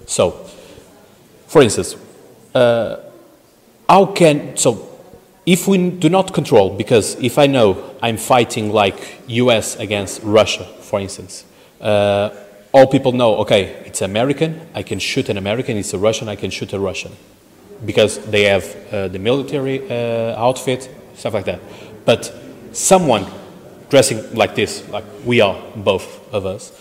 So, 0.06 0.32
for 1.46 1.62
instance, 1.62 1.98
uh, 2.54 2.98
how 3.86 4.06
can, 4.06 4.56
so 4.56 4.89
if 5.46 5.66
we 5.66 5.90
do 5.90 6.08
not 6.08 6.32
control, 6.32 6.76
because 6.76 7.14
if 7.16 7.38
I 7.38 7.46
know 7.46 7.96
I'm 8.02 8.16
fighting 8.16 8.72
like 8.72 9.20
US 9.28 9.76
against 9.76 10.22
Russia, 10.22 10.64
for 10.64 11.00
instance, 11.00 11.44
uh, 11.80 12.30
all 12.72 12.86
people 12.86 13.12
know, 13.12 13.36
okay, 13.36 13.82
it's 13.86 14.02
American, 14.02 14.60
I 14.74 14.82
can 14.82 14.98
shoot 14.98 15.28
an 15.28 15.36
American, 15.36 15.76
it's 15.76 15.94
a 15.94 15.98
Russian, 15.98 16.28
I 16.28 16.36
can 16.36 16.50
shoot 16.50 16.72
a 16.72 16.78
Russian. 16.78 17.12
Because 17.84 18.18
they 18.26 18.44
have 18.44 18.64
uh, 18.92 19.08
the 19.08 19.18
military 19.18 19.80
uh, 19.90 20.38
outfit, 20.38 20.88
stuff 21.14 21.32
like 21.32 21.46
that. 21.46 21.60
But 22.04 22.32
someone 22.72 23.26
dressing 23.88 24.34
like 24.34 24.54
this, 24.54 24.88
like 24.90 25.04
we 25.24 25.40
are, 25.40 25.60
both 25.74 26.32
of 26.32 26.44
us, 26.46 26.72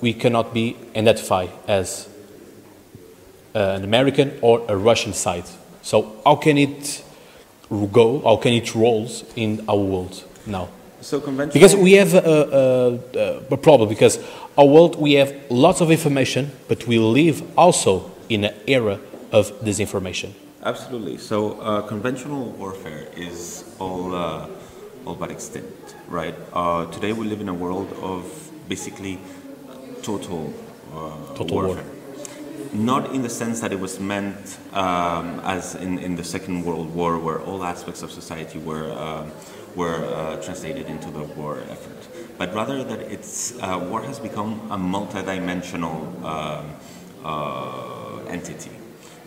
we 0.00 0.12
cannot 0.12 0.52
be 0.52 0.76
identified 0.96 1.50
as 1.68 2.08
uh, 3.54 3.58
an 3.58 3.84
American 3.84 4.38
or 4.42 4.64
a 4.68 4.76
Russian 4.76 5.12
side. 5.12 5.44
So 5.82 6.20
how 6.24 6.36
can 6.36 6.58
it 6.58 7.03
go, 7.92 8.20
how 8.20 8.36
can 8.36 8.52
it 8.52 8.74
rolls 8.74 9.24
in 9.36 9.64
our 9.68 9.76
world 9.76 10.24
now? 10.46 10.68
So 11.00 11.20
conventional. 11.20 11.52
Because 11.52 11.76
we 11.76 11.92
have 11.92 12.14
a, 12.14 12.98
a, 13.50 13.54
a 13.54 13.56
problem, 13.56 13.88
because 13.88 14.18
our 14.56 14.64
world, 14.66 14.96
we 14.98 15.14
have 15.14 15.34
lots 15.50 15.80
of 15.80 15.90
information, 15.90 16.50
but 16.68 16.86
we 16.86 16.98
live 16.98 17.42
also 17.58 18.10
in 18.28 18.44
an 18.44 18.54
era 18.66 18.98
of 19.30 19.52
disinformation. 19.60 20.32
Absolutely. 20.62 21.18
So 21.18 21.60
uh, 21.60 21.82
conventional 21.82 22.50
warfare 22.52 23.08
is 23.16 23.64
all, 23.78 24.14
uh, 24.14 24.48
all 25.04 25.14
but 25.14 25.30
extinct, 25.30 25.94
right? 26.08 26.34
Uh, 26.54 26.86
today 26.86 27.12
we 27.12 27.26
live 27.26 27.42
in 27.42 27.50
a 27.50 27.54
world 27.54 27.92
of 28.00 28.24
basically 28.68 29.18
total, 30.02 30.54
uh, 30.94 31.34
Total 31.34 31.56
war. 31.56 31.78
Not 32.72 33.14
in 33.14 33.22
the 33.22 33.28
sense 33.28 33.60
that 33.60 33.72
it 33.72 33.80
was 33.80 34.00
meant 34.00 34.58
um, 34.72 35.40
as 35.40 35.74
in, 35.74 35.98
in 35.98 36.16
the 36.16 36.24
Second 36.24 36.64
World 36.64 36.94
War, 36.94 37.18
where 37.18 37.40
all 37.40 37.64
aspects 37.64 38.02
of 38.02 38.10
society 38.10 38.58
were, 38.58 38.90
um, 38.92 39.32
were 39.76 40.04
uh, 40.04 40.42
translated 40.42 40.86
into 40.86 41.10
the 41.10 41.22
war 41.22 41.58
effort, 41.70 42.08
but 42.38 42.54
rather 42.54 42.82
that 42.84 43.00
it's, 43.00 43.56
uh, 43.60 43.78
war 43.88 44.02
has 44.02 44.18
become 44.18 44.60
a 44.70 44.76
multidimensional 44.76 46.22
um, 46.24 46.74
uh, 47.24 48.24
entity. 48.28 48.70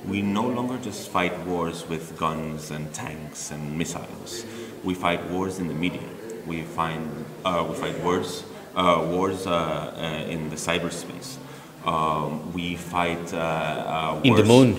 We 0.07 0.21
no 0.21 0.47
longer 0.47 0.77
just 0.77 1.09
fight 1.09 1.37
wars 1.45 1.87
with 1.87 2.17
guns 2.17 2.71
and 2.71 2.93
tanks 2.93 3.51
and 3.51 3.77
missiles. 3.77 4.45
We 4.83 4.93
fight 4.93 5.29
wars 5.29 5.59
in 5.59 5.67
the 5.67 5.73
media. 5.73 6.07
We 6.45 6.61
find 6.61 7.25
uh, 7.43 7.65
we 7.67 7.75
fight 7.75 7.99
wars 8.01 8.43
uh, 8.75 9.05
wars 9.09 9.47
uh, 9.47 9.51
uh, 9.51 10.29
in 10.29 10.49
the 10.49 10.55
cyberspace. 10.55 11.37
Um, 11.87 12.51
we 12.53 12.75
fight 12.75 13.33
uh, 13.33 13.37
uh, 13.37 14.21
In 14.23 14.35
the 14.35 14.43
moon. 14.43 14.69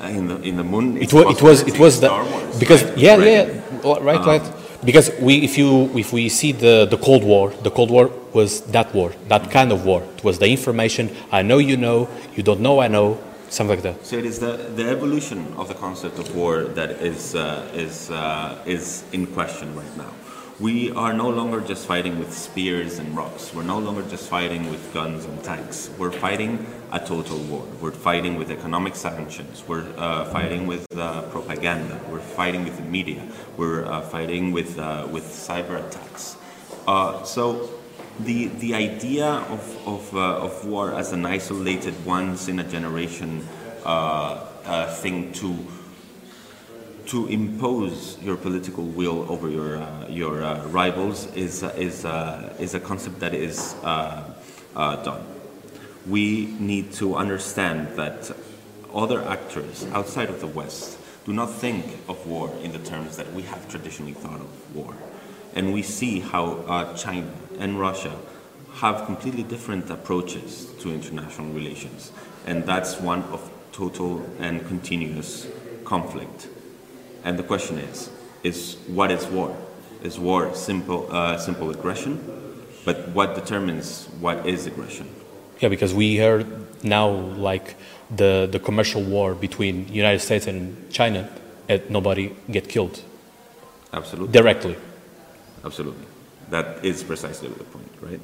Uh, 0.00 0.18
in 0.18 0.24
the 0.28 0.36
in 0.42 0.56
the 0.60 0.64
moon. 0.74 0.86
It 1.06 1.12
was, 1.12 1.24
it 1.36 1.42
was, 1.42 1.62
it 1.62 1.78
was 1.78 2.00
the, 2.00 2.08
Wars, 2.10 2.58
because, 2.62 2.82
right? 2.84 2.98
yeah, 2.98 3.16
Right. 3.16 3.26
yeah, 3.26 3.98
right, 4.10 4.24
right. 4.32 4.44
Because 4.84 5.10
we, 5.20 5.34
if 5.48 5.56
you, 5.56 5.96
if 5.96 6.12
we 6.12 6.28
see 6.28 6.52
the, 6.52 6.86
the 6.90 6.98
Cold 6.98 7.22
War, 7.24 7.50
the 7.62 7.70
Cold 7.70 7.90
War 7.90 8.10
was 8.34 8.60
that 8.76 8.92
war, 8.92 9.12
that 9.28 9.50
kind 9.50 9.70
of 9.72 9.86
war. 9.86 10.02
It 10.18 10.24
was 10.24 10.38
the 10.40 10.48
information, 10.48 11.04
I 11.30 11.42
know 11.42 11.58
you 11.58 11.76
know, 11.76 12.08
you 12.36 12.42
don't 12.42 12.60
know 12.60 12.80
I 12.80 12.88
know, 12.88 13.18
something 13.48 13.76
like 13.76 13.84
that. 13.84 14.04
So 14.04 14.16
it 14.16 14.26
is 14.26 14.40
the, 14.40 14.56
the 14.74 14.90
evolution 14.90 15.54
of 15.56 15.68
the 15.68 15.74
concept 15.74 16.18
of 16.18 16.34
war 16.34 16.64
that 16.64 16.90
is, 16.90 17.34
uh, 17.36 17.70
is, 17.74 18.10
uh, 18.10 18.58
is 18.66 19.04
in 19.12 19.26
question 19.28 19.74
right 19.76 19.96
now. 19.96 20.12
We 20.62 20.92
are 20.92 21.12
no 21.12 21.28
longer 21.28 21.60
just 21.60 21.88
fighting 21.88 22.20
with 22.20 22.32
spears 22.32 23.00
and 23.00 23.16
rocks. 23.16 23.52
We're 23.52 23.64
no 23.64 23.80
longer 23.80 24.02
just 24.08 24.28
fighting 24.28 24.70
with 24.70 24.94
guns 24.94 25.24
and 25.24 25.42
tanks. 25.42 25.90
We're 25.98 26.12
fighting 26.12 26.64
a 26.92 27.00
total 27.00 27.38
war. 27.38 27.66
We're 27.80 27.90
fighting 27.90 28.36
with 28.36 28.48
economic 28.48 28.94
sanctions. 28.94 29.64
We're 29.66 29.84
uh, 29.98 30.26
fighting 30.26 30.68
with 30.68 30.86
uh, 30.96 31.22
propaganda. 31.22 32.00
We're 32.08 32.20
fighting 32.20 32.62
with 32.62 32.76
the 32.76 32.84
media. 32.84 33.26
We're 33.56 33.86
uh, 33.86 34.02
fighting 34.02 34.52
with, 34.52 34.78
uh, 34.78 35.08
with 35.10 35.24
cyber 35.24 35.84
attacks. 35.84 36.36
Uh, 36.86 37.24
so 37.24 37.68
the, 38.20 38.46
the 38.46 38.76
idea 38.76 39.26
of, 39.26 39.88
of, 39.88 40.16
uh, 40.16 40.46
of 40.46 40.64
war 40.64 40.94
as 40.94 41.10
an 41.10 41.26
isolated, 41.26 42.06
once 42.06 42.46
in 42.46 42.60
a 42.60 42.64
generation 42.64 43.40
thing 45.00 45.32
to, 45.32 45.58
to 47.12 47.26
impose 47.26 48.16
your 48.22 48.38
political 48.38 48.84
will 48.84 49.30
over 49.30 49.50
your, 49.50 49.76
uh, 49.76 50.08
your 50.08 50.42
uh, 50.42 50.66
rivals 50.68 51.26
is, 51.34 51.62
uh, 51.62 51.68
is, 51.76 52.06
uh, 52.06 52.56
is 52.58 52.72
a 52.72 52.80
concept 52.80 53.20
that 53.20 53.34
is 53.34 53.74
uh, 53.84 54.24
done. 54.74 55.22
We 56.08 56.46
need 56.58 56.94
to 56.94 57.14
understand 57.16 57.98
that 57.98 58.34
other 58.94 59.22
actors 59.28 59.86
outside 59.92 60.30
of 60.30 60.40
the 60.40 60.46
West 60.46 60.96
do 61.26 61.34
not 61.34 61.52
think 61.52 61.84
of 62.08 62.26
war 62.26 62.50
in 62.62 62.72
the 62.72 62.78
terms 62.78 63.18
that 63.18 63.30
we 63.34 63.42
have 63.42 63.68
traditionally 63.68 64.14
thought 64.14 64.40
of 64.40 64.74
war. 64.74 64.94
And 65.54 65.74
we 65.74 65.82
see 65.82 66.20
how 66.20 66.94
China 66.96 67.30
and 67.58 67.78
Russia 67.78 68.16
have 68.76 69.04
completely 69.04 69.42
different 69.42 69.90
approaches 69.90 70.72
to 70.80 70.90
international 70.90 71.52
relations. 71.52 72.10
And 72.46 72.64
that's 72.64 72.98
one 72.98 73.22
of 73.24 73.50
total 73.70 74.24
and 74.38 74.66
continuous 74.66 75.46
conflict. 75.84 76.48
And 77.24 77.38
the 77.38 77.42
question 77.42 77.78
is, 77.78 78.10
is 78.42 78.76
what 78.86 79.10
is 79.10 79.26
war? 79.26 79.56
Is 80.02 80.18
war 80.18 80.54
simple, 80.54 81.08
uh, 81.10 81.38
simple 81.38 81.70
aggression? 81.70 82.18
But 82.84 83.08
what 83.10 83.34
determines 83.34 84.06
what 84.20 84.46
is 84.46 84.66
aggression? 84.66 85.08
Yeah, 85.60 85.68
because 85.68 85.94
we 85.94 86.16
heard 86.16 86.46
now 86.84 87.08
like 87.08 87.76
the, 88.10 88.48
the 88.50 88.58
commercial 88.58 89.02
war 89.02 89.34
between 89.34 89.86
United 89.88 90.18
States 90.18 90.46
and 90.48 90.90
China, 90.90 91.30
and 91.68 91.88
nobody 91.88 92.34
get 92.50 92.68
killed 92.68 93.00
Absolutely. 93.92 94.32
directly. 94.32 94.76
Absolutely. 95.64 96.06
That 96.50 96.84
is 96.84 97.04
precisely 97.04 97.48
the 97.48 97.64
point, 97.64 97.88
right? 98.00 98.20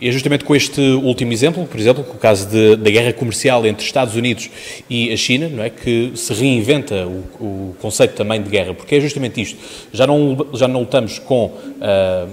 E 0.00 0.08
é 0.08 0.12
justamente 0.12 0.44
com 0.44 0.54
este 0.54 0.80
último 0.80 1.32
exemplo, 1.32 1.66
por 1.66 1.78
exemplo, 1.78 2.04
com 2.04 2.14
o 2.14 2.18
caso 2.18 2.48
de, 2.48 2.76
da 2.76 2.88
guerra 2.88 3.12
comercial 3.12 3.66
entre 3.66 3.84
Estados 3.84 4.14
Unidos 4.14 4.48
e 4.88 5.12
a 5.12 5.16
China, 5.16 5.48
não 5.48 5.64
é, 5.64 5.70
que 5.70 6.12
se 6.14 6.32
reinventa 6.32 7.04
o, 7.06 7.24
o 7.40 7.76
conceito 7.80 8.14
também 8.14 8.40
de 8.40 8.48
guerra, 8.48 8.74
porque 8.74 8.94
é 8.94 9.00
justamente 9.00 9.40
isto. 9.40 9.58
Já 9.92 10.06
não, 10.06 10.46
já 10.54 10.68
não 10.68 10.80
lutamos 10.80 11.18
com, 11.18 11.52
ah, 11.80 12.28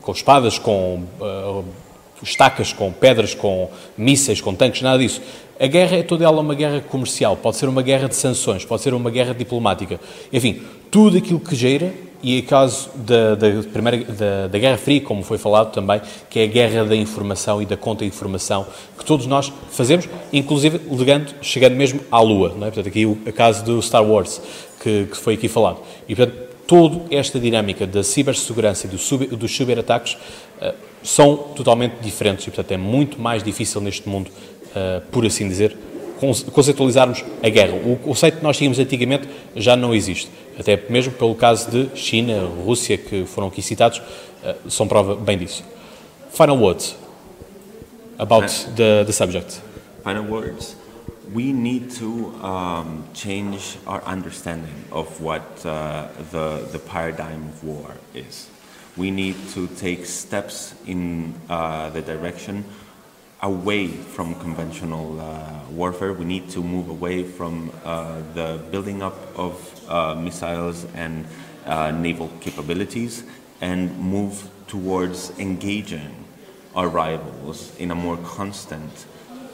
com 0.00 0.12
espadas, 0.12 0.60
com 0.60 1.02
ah, 1.20 1.62
estacas, 2.22 2.72
com 2.72 2.92
pedras, 2.92 3.34
com 3.34 3.68
mísseis, 3.96 4.40
com 4.40 4.54
tanques, 4.54 4.82
nada 4.82 4.98
disso. 4.98 5.20
A 5.58 5.66
guerra 5.66 5.96
é 5.96 6.02
toda 6.04 6.24
ela 6.24 6.40
uma 6.40 6.54
guerra 6.54 6.80
comercial, 6.80 7.36
pode 7.36 7.56
ser 7.56 7.68
uma 7.68 7.82
guerra 7.82 8.08
de 8.08 8.14
sanções, 8.14 8.64
pode 8.64 8.80
ser 8.80 8.94
uma 8.94 9.10
guerra 9.10 9.34
diplomática. 9.34 9.98
Enfim, 10.32 10.62
tudo 10.88 11.18
aquilo 11.18 11.40
que 11.40 11.56
gira 11.56 11.92
e 12.22 12.40
o 12.40 12.42
caso 12.44 12.90
da, 12.96 13.34
da, 13.36 13.62
primeira, 13.72 14.04
da, 14.04 14.48
da, 14.48 14.58
Guerra 14.58 14.76
Fria, 14.76 15.00
como 15.00 15.22
foi 15.22 15.38
falado 15.38 15.72
também, 15.72 16.00
que 16.28 16.40
é 16.40 16.44
a 16.44 16.46
guerra 16.46 16.84
da 16.84 16.96
informação 16.96 17.62
e 17.62 17.66
da 17.66 17.76
contra-informação 17.76 18.66
que 18.98 19.04
todos 19.04 19.26
nós 19.26 19.52
fazemos, 19.70 20.08
inclusive 20.32 20.80
ligando, 20.90 21.32
chegando 21.40 21.76
mesmo 21.76 22.00
à 22.10 22.20
Lua. 22.20 22.48
Não 22.56 22.66
é? 22.66 22.70
Portanto, 22.70 22.88
aqui 22.88 23.06
o 23.06 23.16
caso 23.32 23.64
do 23.64 23.80
Star 23.80 24.04
Wars, 24.04 24.40
que, 24.82 25.06
que, 25.06 25.16
foi 25.16 25.34
aqui 25.34 25.48
falado. 25.48 25.78
E, 26.08 26.14
portanto, 26.16 26.48
toda 26.66 27.02
esta 27.10 27.38
dinâmica 27.38 27.86
da 27.86 28.02
cibersegurança 28.02 28.86
e 28.86 28.90
do 28.90 28.98
sub, 28.98 29.26
dos 29.26 29.56
ciberataques 29.56 30.14
uh, 30.60 30.74
são 31.02 31.36
totalmente 31.36 31.94
diferentes 32.02 32.46
e, 32.46 32.50
portanto, 32.50 32.72
é 32.72 32.76
muito 32.76 33.20
mais 33.20 33.42
difícil 33.44 33.80
neste 33.80 34.08
mundo, 34.08 34.28
uh, 34.28 35.00
por 35.12 35.24
assim 35.24 35.48
dizer, 35.48 35.76
conceitualizarmos 36.18 37.24
a 37.42 37.48
guerra. 37.48 37.74
O 37.74 37.96
conceito 37.96 38.38
que 38.38 38.42
nós 38.42 38.56
tínhamos 38.56 38.78
antigamente 38.78 39.28
já 39.54 39.76
não 39.76 39.94
existe. 39.94 40.30
Até 40.58 40.76
mesmo 40.90 41.12
pelo 41.12 41.34
caso 41.34 41.70
de 41.70 41.96
China, 41.96 42.44
Rússia, 42.64 42.98
que 42.98 43.24
foram 43.24 43.48
aqui 43.48 43.62
citados, 43.62 44.02
eh, 44.42 44.56
são 44.68 44.88
prova 44.88 45.14
bem 45.14 45.38
disso. 45.38 45.62
Final 46.32 46.58
words 46.58 46.96
about 48.18 48.48
the, 48.76 49.04
the 49.04 49.12
subject. 49.12 49.60
Final 50.04 50.24
words. 50.24 50.76
We 51.32 51.52
need 51.52 51.90
to 51.98 52.32
um, 52.42 53.04
change 53.12 53.78
our 53.86 54.02
understanding 54.06 54.84
of 54.90 55.20
what 55.20 55.42
uh, 55.64 56.08
the, 56.32 56.66
the 56.72 56.78
paradigm 56.78 57.48
of 57.48 57.62
war 57.62 57.96
is. 58.14 58.48
We 58.96 59.10
need 59.10 59.36
to 59.54 59.68
take 59.78 60.06
steps 60.06 60.74
in 60.86 61.34
uh, 61.48 61.90
the 61.90 62.00
direction 62.00 62.64
away 63.40 63.88
from 63.88 64.34
conventional 64.36 65.20
uh, 65.20 65.60
warfare. 65.70 66.12
We 66.12 66.24
need 66.24 66.50
to 66.50 66.62
move 66.62 66.88
away 66.88 67.22
from 67.24 67.70
uh, 67.84 68.22
the 68.34 68.60
building 68.70 69.02
up 69.02 69.16
of 69.38 69.54
uh, 69.88 70.14
missiles 70.14 70.86
and 70.94 71.26
uh, 71.66 71.90
naval 71.90 72.30
capabilities 72.40 73.24
and 73.60 73.96
move 73.98 74.48
towards 74.66 75.30
engaging 75.38 76.14
our 76.74 76.88
rivals 76.88 77.72
in 77.78 77.90
a 77.90 77.94
more 77.94 78.16
constant, 78.18 79.06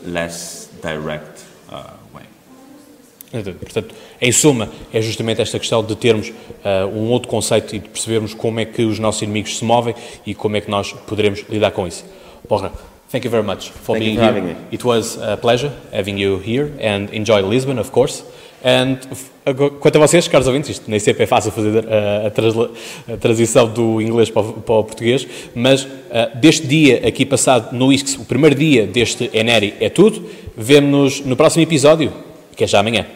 less 0.04 0.68
direct 0.82 1.44
uh, 1.70 1.90
way. 2.12 2.24
Portanto, 3.32 3.94
em 4.20 4.30
suma, 4.30 4.70
é 4.92 5.02
justamente 5.02 5.42
esta 5.42 5.58
questão 5.58 5.82
de 5.82 5.96
termos 5.96 6.28
uh, 6.28 6.86
um 6.94 7.10
outro 7.10 7.28
conceito 7.28 7.74
e 7.74 7.80
de 7.80 7.88
percebermos 7.88 8.32
como 8.32 8.60
é 8.60 8.64
que 8.64 8.84
os 8.84 8.98
nossos 9.00 9.22
inimigos 9.22 9.58
se 9.58 9.64
movem 9.64 9.94
e 10.24 10.34
como 10.34 10.56
é 10.56 10.60
que 10.60 10.70
nós 10.70 10.92
poderemos 10.92 11.44
lidar 11.48 11.72
com 11.72 11.86
isso. 11.86 12.04
Porra, 12.46 12.72
Thank 13.14 13.26
you 13.26 13.30
very 13.30 13.44
much 13.44 13.70
for 13.70 13.94
Thank 13.94 14.06
being 14.06 14.18
for 14.18 14.32
here. 14.32 14.56
It 14.72 14.84
was 14.84 15.16
a 15.18 15.36
pleasure 15.36 15.70
having 15.92 16.18
you 16.18 16.40
here 16.40 16.72
and 16.80 17.08
enjoy 17.10 17.42
Lisbon, 17.42 17.78
of 17.78 17.92
course. 17.92 18.24
And 18.64 18.98
quanto 19.78 19.98
a 19.98 20.00
vocês, 20.00 20.26
caros 20.26 20.48
ouvintes, 20.48 20.70
isto 20.70 20.90
nem 20.90 20.98
sempre 20.98 21.22
é 21.22 21.26
fácil 21.26 21.52
fazer 21.52 21.86
a, 21.86 22.26
a, 22.26 23.14
a 23.14 23.16
transição 23.16 23.68
do 23.68 24.02
inglês 24.02 24.30
para 24.30 24.42
o, 24.42 24.52
para 24.54 24.74
o 24.74 24.82
português, 24.82 25.28
mas 25.54 25.84
uh, 25.84 25.88
deste 26.34 26.66
dia 26.66 27.06
aqui 27.06 27.24
passado 27.24 27.72
no 27.72 27.92
ISCS, 27.92 28.16
o 28.16 28.24
primeiro 28.24 28.56
dia 28.56 28.84
deste 28.84 29.30
Eneri 29.32 29.74
é 29.78 29.88
tudo. 29.88 30.28
Vemo-nos 30.56 31.20
no 31.20 31.36
próximo 31.36 31.62
episódio, 31.62 32.12
que 32.56 32.64
é 32.64 32.66
já 32.66 32.80
amanhã. 32.80 33.06